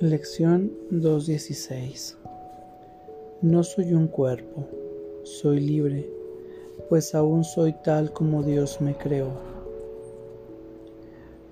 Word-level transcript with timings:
Lección 0.00 0.70
2.16 0.92 2.14
No 3.42 3.64
soy 3.64 3.94
un 3.94 4.06
cuerpo, 4.06 4.64
soy 5.24 5.58
libre, 5.58 6.08
pues 6.88 7.16
aún 7.16 7.42
soy 7.42 7.74
tal 7.82 8.12
como 8.12 8.44
Dios 8.44 8.80
me 8.80 8.96
creó. 8.96 9.30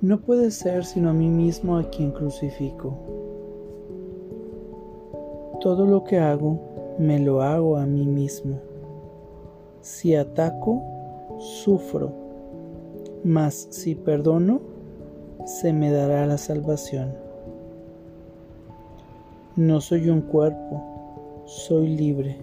No 0.00 0.20
puede 0.20 0.52
ser 0.52 0.84
sino 0.84 1.10
a 1.10 1.12
mí 1.12 1.28
mismo 1.28 1.76
a 1.76 1.90
quien 1.90 2.12
crucifico. 2.12 2.96
Todo 5.60 5.84
lo 5.84 6.04
que 6.04 6.18
hago, 6.18 6.96
me 7.00 7.18
lo 7.18 7.42
hago 7.42 7.76
a 7.76 7.84
mí 7.84 8.06
mismo. 8.06 8.60
Si 9.80 10.14
ataco, 10.14 10.84
sufro, 11.40 12.12
mas 13.24 13.66
si 13.70 13.96
perdono, 13.96 14.60
se 15.44 15.72
me 15.72 15.90
dará 15.90 16.28
la 16.28 16.38
salvación. 16.38 17.25
No 19.56 19.80
soy 19.80 20.10
un 20.10 20.20
cuerpo, 20.20 21.42
soy 21.46 21.96
libre, 21.96 22.36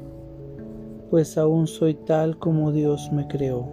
pues 1.12 1.38
aún 1.38 1.68
soy 1.68 1.94
tal 1.94 2.40
como 2.40 2.72
Dios 2.72 3.12
me 3.12 3.28
creó. 3.28 3.68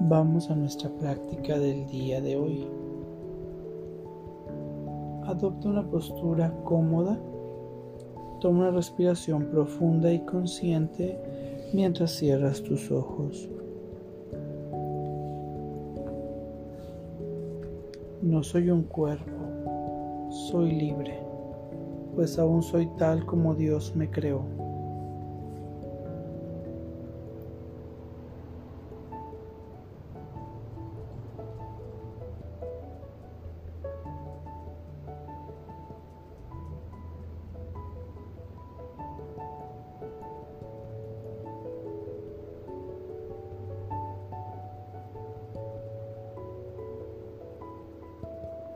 Vamos 0.00 0.50
a 0.50 0.56
nuestra 0.56 0.90
práctica 0.90 1.60
del 1.60 1.86
día 1.86 2.20
de 2.20 2.34
hoy. 2.34 2.66
Adopta 5.26 5.68
una 5.68 5.88
postura 5.88 6.52
cómoda, 6.64 7.16
toma 8.40 8.62
una 8.62 8.70
respiración 8.72 9.44
profunda 9.44 10.12
y 10.12 10.18
consciente 10.24 11.16
mientras 11.72 12.10
cierras 12.16 12.64
tus 12.64 12.90
ojos. 12.90 13.48
No 18.22 18.42
soy 18.42 18.70
un 18.70 18.82
cuerpo, 18.82 20.28
soy 20.50 20.72
libre, 20.72 21.18
pues 22.14 22.38
aún 22.38 22.62
soy 22.62 22.86
tal 22.98 23.24
como 23.24 23.54
Dios 23.54 23.96
me 23.96 24.10
creó. 24.10 24.59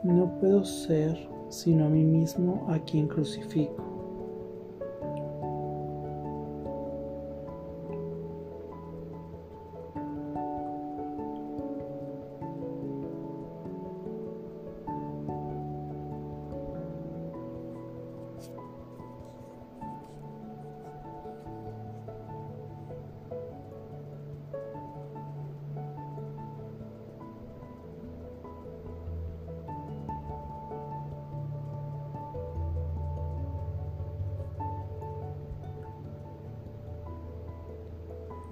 No 0.05 0.39
puedo 0.39 0.65
ser 0.65 1.17
sino 1.49 1.87
a 1.87 1.89
mí 1.89 2.05
mismo 2.05 2.67
a 2.69 2.79
quien 2.79 3.09
crucifico. 3.09 3.94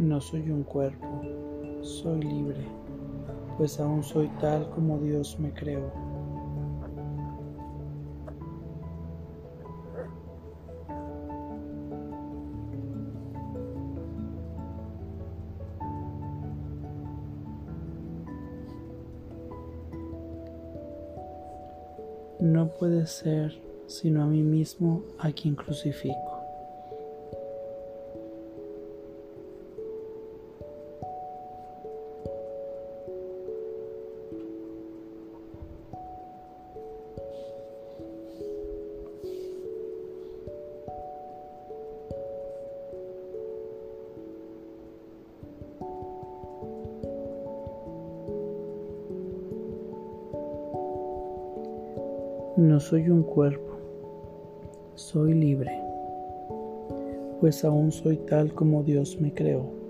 No 0.03 0.21
soy 0.21 0.51
un 0.51 0.65
cuerpo, 0.65 1.07
soy 1.81 2.23
libre, 2.23 2.67
pues 3.57 3.79
aún 3.79 4.03
soy 4.03 4.27
tal 4.41 4.69
como 4.71 4.99
Dios 4.99 5.39
me 5.39 5.53
creó. 5.55 5.93
No 22.41 22.67
puede 22.77 23.07
ser 23.07 23.63
sino 23.87 24.25
a 24.25 24.27
mí 24.27 24.43
mismo 24.43 25.05
a 25.21 25.31
quien 25.31 25.55
crucifico. 25.55 26.32
No 52.57 52.81
soy 52.81 53.09
un 53.09 53.23
cuerpo, 53.23 53.79
soy 54.95 55.33
libre, 55.33 55.73
pues 57.41 57.65
aún 57.65 57.91
soy 57.91 58.19
tal 58.19 58.53
como 58.53 58.83
Dios 58.83 59.19
me 59.19 59.33
creó. 59.33 59.82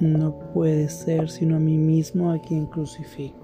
No 0.00 0.38
puede 0.52 0.88
ser 0.88 1.30
sino 1.30 1.56
a 1.56 1.60
mí 1.60 1.76
mismo 1.76 2.30
a 2.30 2.38
quien 2.38 2.66
crucifico. 2.66 3.43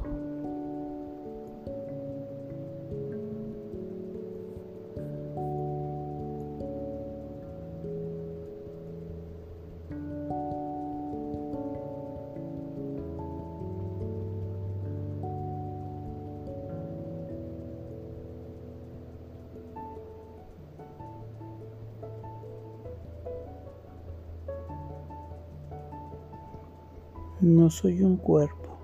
No 27.61 27.69
soy 27.69 28.01
un 28.01 28.17
cuerpo, 28.17 28.79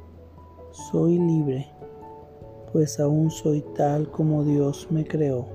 soy 0.70 1.18
libre, 1.18 1.66
pues 2.74 3.00
aún 3.00 3.30
soy 3.30 3.64
tal 3.74 4.10
como 4.10 4.44
Dios 4.44 4.88
me 4.90 5.02
creó. 5.02 5.46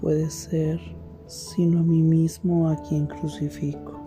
Puede 0.00 0.30
ser 0.30 0.80
sino 1.26 1.80
a 1.80 1.82
mí 1.82 2.02
mismo 2.02 2.68
a 2.68 2.76
quien 2.82 3.06
crucifico. 3.06 3.99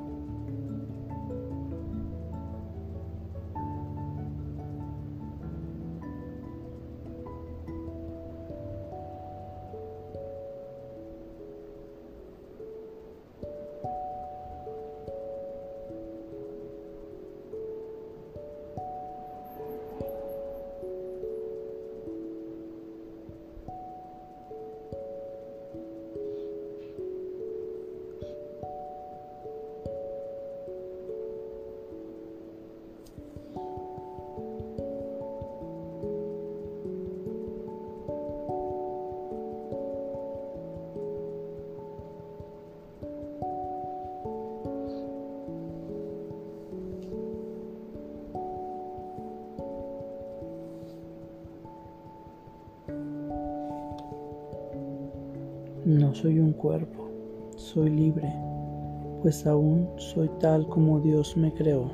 No 55.94 56.16
soy 56.16 56.40
un 56.40 56.54
cuerpo, 56.54 57.08
soy 57.56 57.92
libre, 57.92 58.34
pues 59.22 59.46
aún 59.46 59.88
soy 59.98 60.28
tal 60.40 60.68
como 60.68 61.00
Dios 61.00 61.38
me 61.38 61.54
creó. 61.54 61.92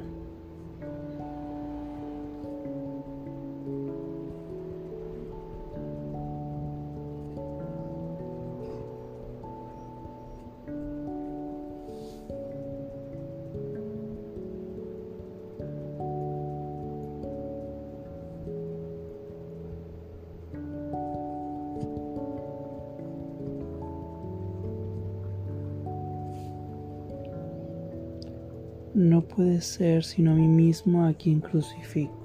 Ser 29.62 30.04
sino 30.04 30.32
a 30.32 30.36
mí 30.36 30.48
mismo 30.48 31.06
a 31.06 31.14
quien 31.14 31.40
crucifico. 31.40 32.20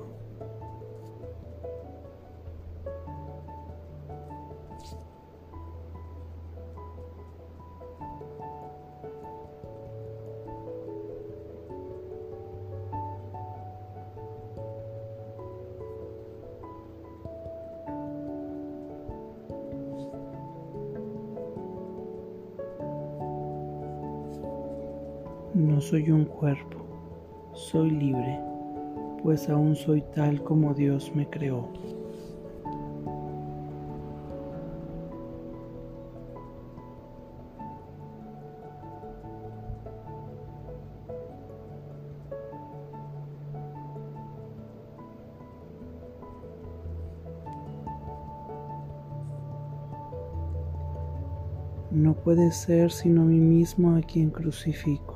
No 25.54 25.80
soy 25.80 26.10
un 26.10 26.24
cuerpo, 26.24 26.73
soy 27.74 27.90
libre, 27.90 28.38
pues 29.20 29.48
aún 29.50 29.74
soy 29.74 30.00
tal 30.14 30.44
como 30.44 30.74
Dios 30.74 31.10
me 31.12 31.28
creó. 31.28 31.68
No 51.90 52.14
puede 52.14 52.52
ser 52.52 52.92
sino 52.92 53.22
a 53.22 53.24
mí 53.24 53.40
mismo 53.40 53.96
a 53.96 54.00
quien 54.00 54.30
crucifico. 54.30 55.13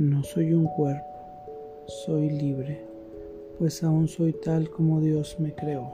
No 0.00 0.22
soy 0.22 0.54
un 0.54 0.64
cuerpo, 0.64 1.04
soy 2.06 2.30
libre, 2.30 2.82
pues 3.58 3.84
aún 3.84 4.08
soy 4.08 4.32
tal 4.32 4.70
como 4.70 4.98
Dios 4.98 5.36
me 5.38 5.54
creó. 5.54 5.92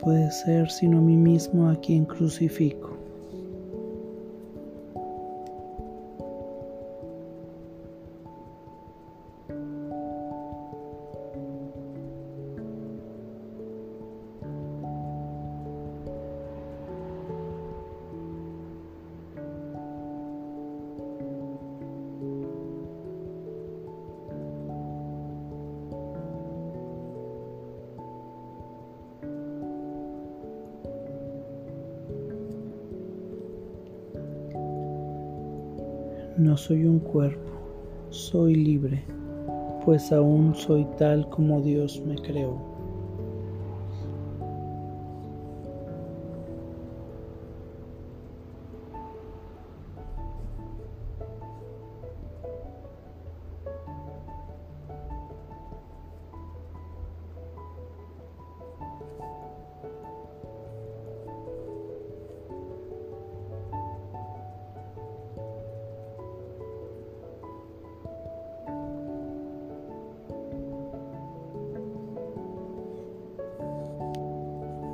Puede 0.00 0.30
ser 0.30 0.70
sino 0.70 0.98
a 0.98 1.00
mí 1.00 1.16
mismo 1.16 1.68
a 1.68 1.76
quien 1.76 2.04
crucifico. 2.04 2.89
No 36.40 36.56
soy 36.56 36.86
un 36.86 37.00
cuerpo, 37.00 37.50
soy 38.08 38.54
libre, 38.54 39.04
pues 39.84 40.10
aún 40.10 40.54
soy 40.54 40.86
tal 40.96 41.28
como 41.28 41.60
Dios 41.60 42.02
me 42.06 42.14
creó. 42.14 42.69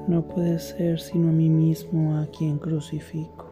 No 0.08 0.22
puede 0.22 0.58
ser 0.58 1.00
sino 1.00 1.28
a 1.28 1.32
mí 1.32 1.48
mismo 1.48 2.16
a 2.16 2.26
quien 2.26 2.58
crucifico. 2.58 3.45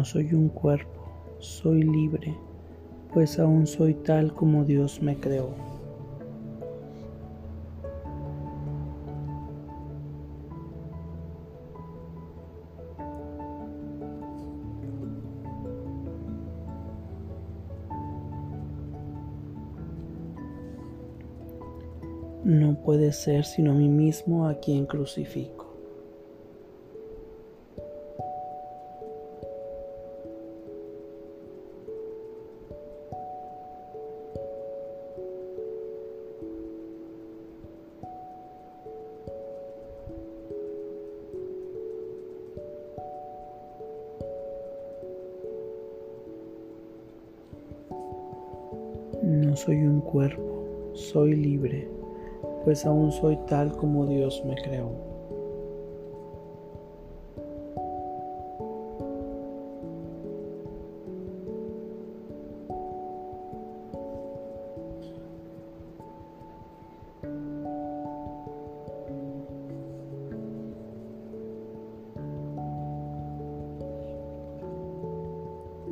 No 0.00 0.06
soy 0.06 0.32
un 0.32 0.48
cuerpo, 0.48 1.12
soy 1.40 1.82
libre, 1.82 2.34
pues 3.12 3.38
aún 3.38 3.66
soy 3.66 3.92
tal 3.92 4.32
como 4.32 4.64
Dios 4.64 5.02
me 5.02 5.14
creó. 5.14 5.50
No 22.42 22.80
puede 22.82 23.12
ser 23.12 23.44
sino 23.44 23.72
a 23.72 23.74
mí 23.74 23.90
mismo 23.90 24.46
a 24.46 24.54
quien 24.54 24.86
crucifico. 24.86 25.59
Soy 49.64 49.76
un 49.76 50.00
cuerpo, 50.00 50.90
soy 50.94 51.36
libre, 51.36 51.86
pues 52.64 52.86
aún 52.86 53.12
soy 53.12 53.38
tal 53.46 53.76
como 53.76 54.06
Dios 54.06 54.42
me 54.46 54.54
creó. 54.54 54.90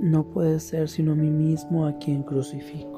No 0.01 0.25
puede 0.25 0.59
ser 0.59 0.89
sino 0.89 1.13
a 1.13 1.15
mí 1.15 1.29
mismo 1.29 1.85
a 1.87 1.99
quien 1.99 2.23
crucifico. 2.23 2.98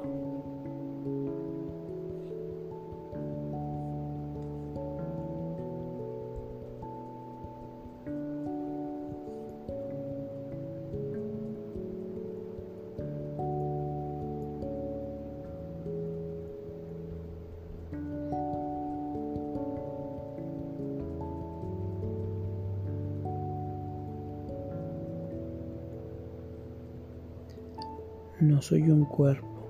No 28.41 28.63
soy 28.63 28.91
un 28.91 29.05
cuerpo, 29.05 29.69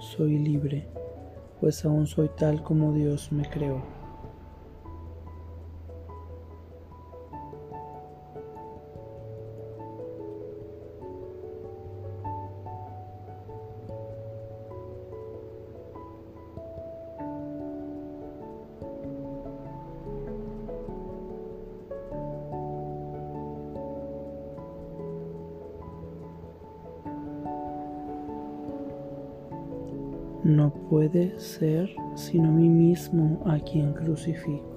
soy 0.00 0.38
libre, 0.38 0.88
pues 1.60 1.84
aún 1.84 2.06
soy 2.06 2.30
tal 2.38 2.62
como 2.62 2.94
Dios 2.94 3.30
me 3.32 3.46
creó. 3.50 3.97
No 30.48 30.72
puede 30.72 31.38
ser 31.38 31.94
sino 32.14 32.48
a 32.48 32.52
mí 32.52 32.70
mismo 32.70 33.42
a 33.44 33.58
quien 33.58 33.92
crucifico. 33.92 34.67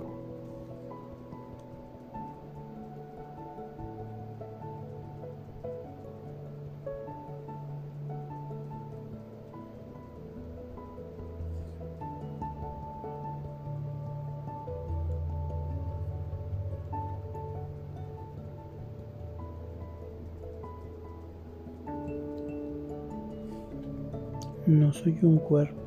No 24.71 24.93
soy 24.93 25.19
un 25.21 25.37
cuerpo, 25.37 25.81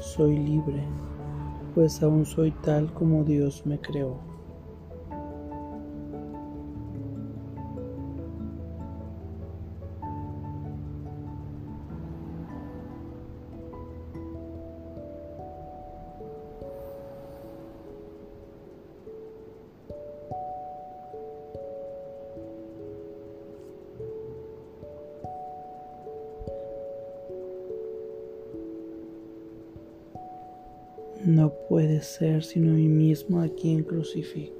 soy 0.00 0.38
libre, 0.38 0.82
pues 1.74 2.02
aún 2.02 2.24
soy 2.24 2.52
tal 2.52 2.90
como 2.94 3.22
Dios 3.22 3.66
me 3.66 3.78
creó. 3.78 4.27
No 31.28 31.52
puede 31.68 32.00
ser 32.00 32.42
sino 32.42 32.70
a 32.70 32.74
mí 32.76 32.88
mismo 32.88 33.42
a 33.42 33.50
quien 33.50 33.84
crucifico. 33.84 34.57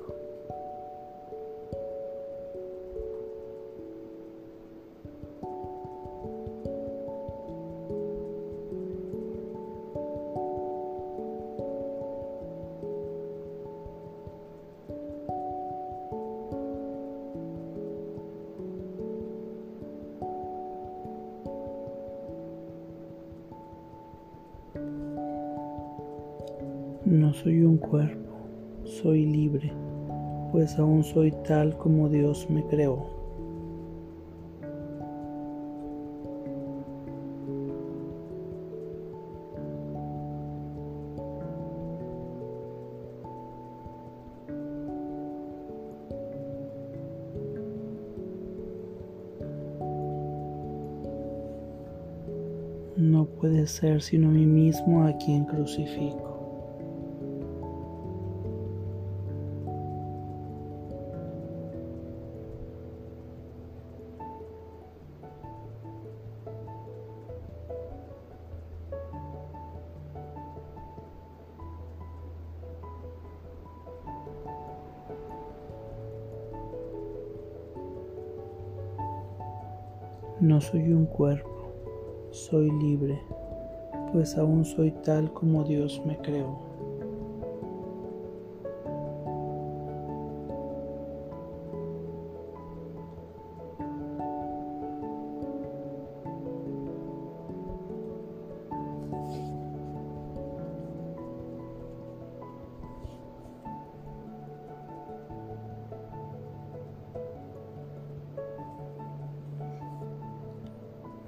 No 27.11 27.33
soy 27.33 27.62
un 27.62 27.79
cuerpo, 27.79 28.29
soy 28.85 29.25
libre, 29.25 29.73
pues 30.53 30.79
aún 30.79 31.03
soy 31.03 31.33
tal 31.47 31.75
como 31.79 32.11
Dios 32.11 32.47
me 32.50 32.62
creó. 32.67 33.07
No 52.99 53.25
puede 53.25 53.67
ser 53.67 54.03
sino 54.03 54.29
a 54.29 54.33
mí 54.33 54.45
mismo 54.45 55.05
a 55.05 55.17
quien 55.17 55.47
crucifico. 55.47 56.27
No 80.40 80.61
soy 80.61 80.92
un 80.92 81.07
cuerpo, 81.07 81.73
soy 82.30 82.71
libre, 82.71 83.21
pues 84.12 84.37
aún 84.38 84.64
soy 84.64 84.92
tal 85.02 85.33
como 85.33 85.64
Dios 85.64 86.00
me 86.07 86.16
creó. 86.18 86.68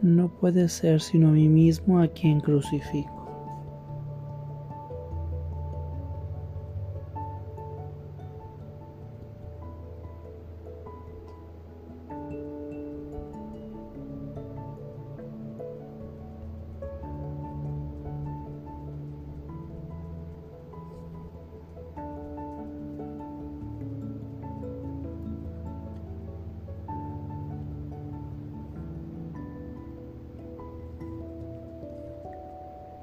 No 0.02 0.28
puede 0.28 0.68
ser 0.68 1.00
sino 1.00 1.28
a 1.28 1.32
mí 1.32 1.48
mismo 1.48 2.00
a 2.00 2.08
quien 2.08 2.40
crucifico. 2.40 3.19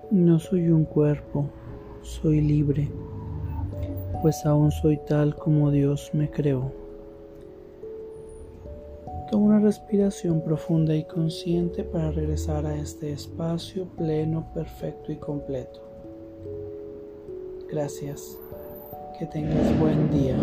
No 0.10 0.40
soy 0.40 0.70
un 0.70 0.86
cuerpo, 0.86 1.50
soy 2.02 2.40
libre, 2.40 2.90
pues 4.22 4.46
aún 4.46 4.72
soy 4.72 4.98
tal 5.06 5.36
como 5.36 5.70
Dios 5.70 6.12
me 6.14 6.32
creó. 6.32 6.72
Toma 9.30 9.48
una 9.48 9.60
respiración 9.60 10.42
profunda 10.42 10.96
y 10.96 11.04
consciente 11.04 11.84
para 11.84 12.12
regresar 12.12 12.66
a 12.66 12.78
este 12.78 13.12
espacio 13.12 13.86
pleno, 13.98 14.48
perfecto 14.54 15.12
y 15.12 15.18
completo. 15.18 15.82
Gracias. 17.70 18.38
Que 19.20 19.26
tengas 19.26 19.78
buen 19.78 20.10
día. 20.10 20.38